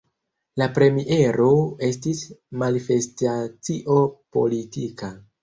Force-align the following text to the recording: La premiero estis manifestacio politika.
La 0.61 0.67
premiero 0.77 1.49
estis 1.89 2.23
manifestacio 2.63 4.01
politika. 4.39 5.13